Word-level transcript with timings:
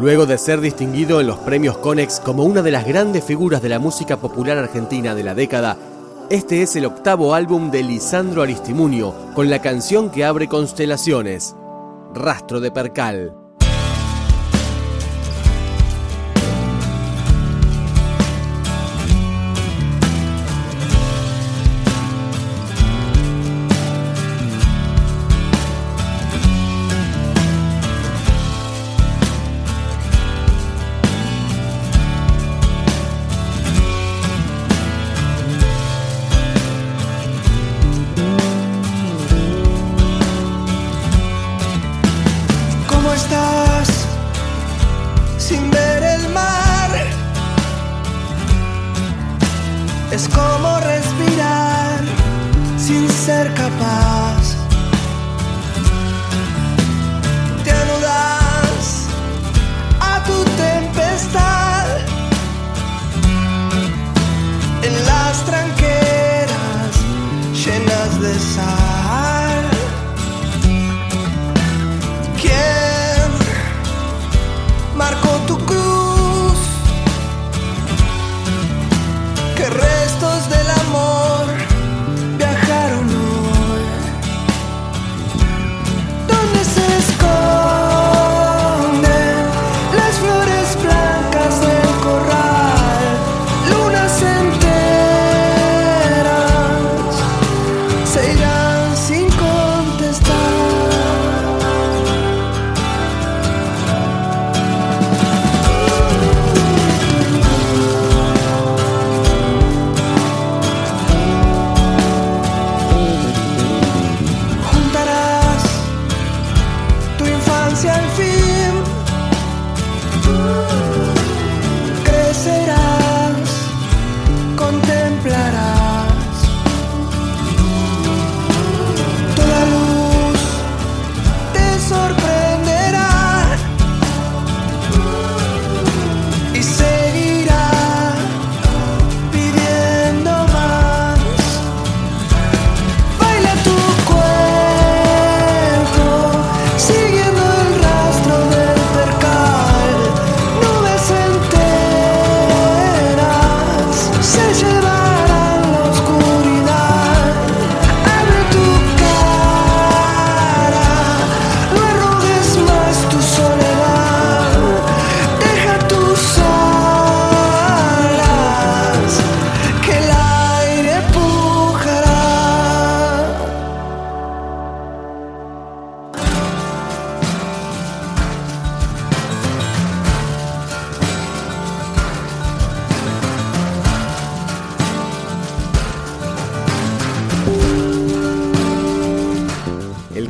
Luego 0.00 0.24
de 0.24 0.38
ser 0.38 0.62
distinguido 0.62 1.20
en 1.20 1.26
los 1.26 1.36
premios 1.40 1.76
Conex 1.76 2.20
como 2.20 2.44
una 2.44 2.62
de 2.62 2.70
las 2.70 2.86
grandes 2.86 3.22
figuras 3.22 3.60
de 3.60 3.68
la 3.68 3.78
música 3.78 4.16
popular 4.16 4.56
argentina 4.56 5.14
de 5.14 5.22
la 5.22 5.34
década, 5.34 5.76
este 6.30 6.62
es 6.62 6.74
el 6.74 6.86
octavo 6.86 7.34
álbum 7.34 7.70
de 7.70 7.82
Lisandro 7.82 8.40
Aristimunio 8.40 9.14
con 9.34 9.50
la 9.50 9.60
canción 9.60 10.08
que 10.10 10.24
abre 10.24 10.48
Constelaciones, 10.48 11.54
Rastro 12.14 12.60
de 12.60 12.70
Percal. 12.70 13.39
Es 50.12 50.28
como 50.28 50.80
respirar 50.80 52.00
sin 52.76 53.08
ser 53.08 53.52
capaz. 53.54 54.56
Te 57.64 57.70
anudas 57.70 59.06
a 60.00 60.22
tu 60.24 60.44
tempestad 60.64 61.86
en 64.82 65.06
las 65.06 65.44
tranqueras 65.44 66.92
llenas 67.54 68.20
de 68.20 68.38
sal. 68.54 68.99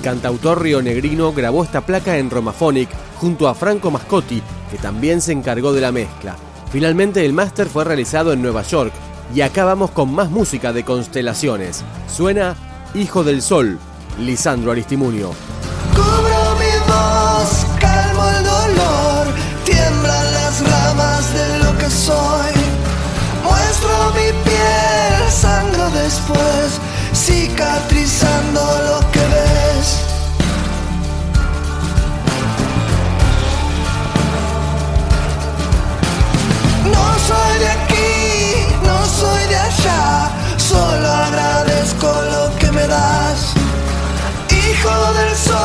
El 0.00 0.04
cantautor 0.04 0.62
rionegrino 0.62 1.30
grabó 1.34 1.62
esta 1.62 1.82
placa 1.82 2.16
en 2.16 2.30
Romaphonic 2.30 2.88
junto 3.18 3.48
a 3.48 3.54
Franco 3.54 3.90
Mascotti, 3.90 4.42
que 4.70 4.78
también 4.78 5.20
se 5.20 5.32
encargó 5.32 5.74
de 5.74 5.82
la 5.82 5.92
mezcla. 5.92 6.36
Finalmente 6.72 7.22
el 7.26 7.34
máster 7.34 7.66
fue 7.66 7.84
realizado 7.84 8.32
en 8.32 8.40
Nueva 8.40 8.62
York 8.62 8.94
y 9.34 9.42
acá 9.42 9.66
vamos 9.66 9.90
con 9.90 10.10
más 10.10 10.30
música 10.30 10.72
de 10.72 10.84
constelaciones. 10.84 11.84
Suena 12.08 12.56
Hijo 12.94 13.24
del 13.24 13.42
Sol, 13.42 13.78
Lisandro 14.18 14.72
Aristimunio. 14.72 15.32
Hijo 44.80 45.12
del 45.12 45.36
sol, 45.36 45.59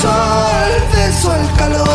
sol, 0.00 0.90
del 0.92 1.12
sol, 1.12 1.56
calor. 1.56 1.93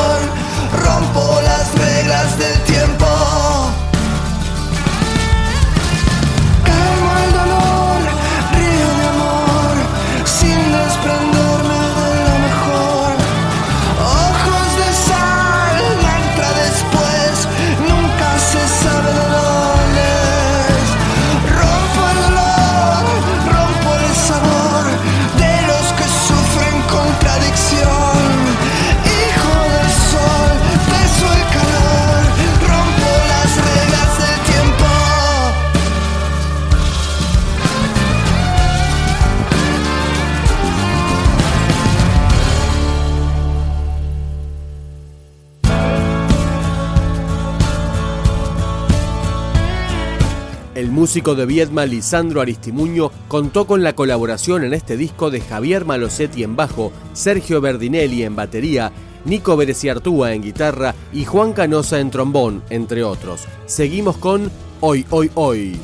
músico 51.10 51.34
de 51.34 51.48
Viedma 51.48 51.88
Lisandro 51.88 52.40
Aristimuño 52.40 53.10
contó 53.28 53.66
con 53.66 53.82
la 53.82 53.94
colaboración 53.94 54.64
en 54.64 54.76
este 54.76 54.96
disco 54.96 55.32
de 55.32 55.42
Javier 55.42 55.84
Malosetti 55.84 56.44
en 56.44 56.56
bajo, 56.56 56.92
Sergio 57.14 57.62
Berdinelli 57.62 58.22
en 58.22 58.36
batería, 58.36 58.92
Nico 59.26 59.58
Bereciartúa 59.58 60.36
en 60.36 60.44
guitarra 60.44 60.94
y 61.12 61.26
Juan 61.26 61.54
Canosa 61.54 62.00
en 62.00 62.12
trombón, 62.12 62.62
entre 62.70 63.04
otros. 63.04 63.48
Seguimos 63.66 64.18
con 64.18 64.52
Hoy, 64.82 65.04
Hoy, 65.10 65.32
Hoy. 65.34 65.80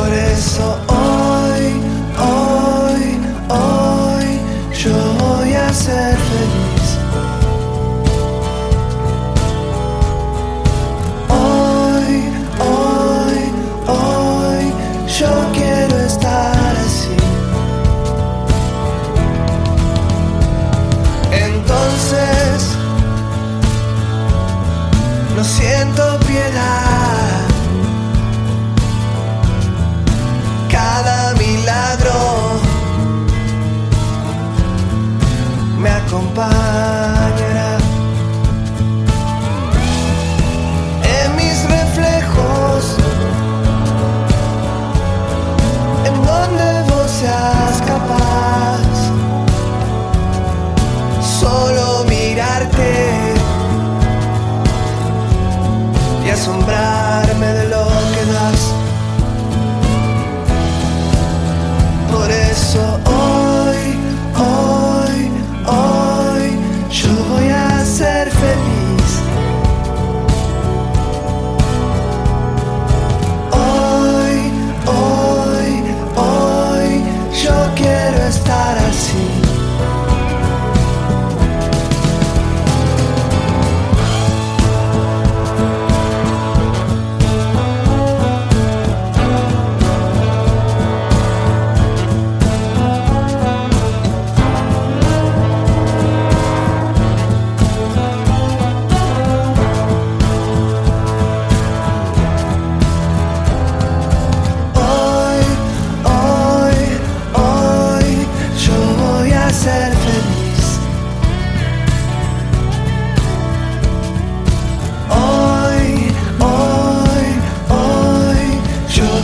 por 0.00 0.14
eso. 0.14 1.09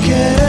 get 0.06 0.45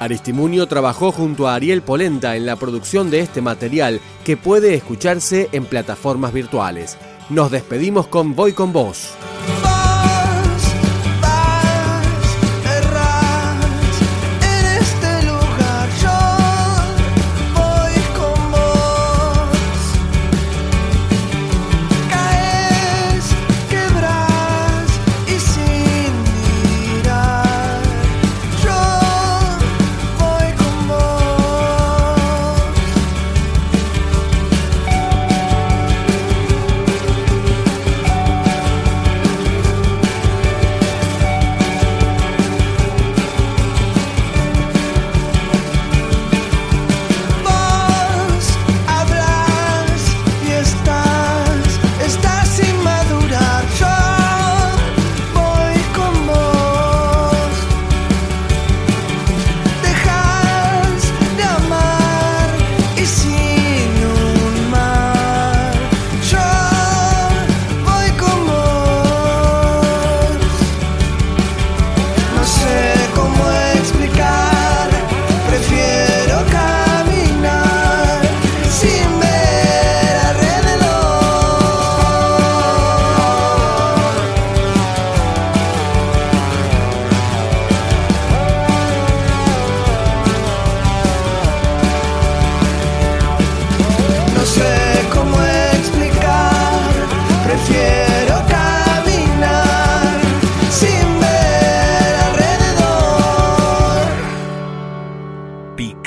Aristimunio 0.00 0.66
trabajó 0.66 1.12
junto 1.12 1.46
a 1.46 1.54
Ariel 1.54 1.82
Polenta 1.82 2.34
en 2.34 2.46
la 2.46 2.56
producción 2.56 3.10
de 3.10 3.20
este 3.20 3.42
material 3.42 4.00
que 4.24 4.36
puede 4.36 4.74
escucharse 4.74 5.48
en 5.52 5.66
plataformas 5.66 6.32
virtuales. 6.32 6.96
Nos 7.28 7.50
despedimos 7.50 8.08
con 8.08 8.34
Voy 8.34 8.52
con 8.52 8.72
vos. 8.72 9.14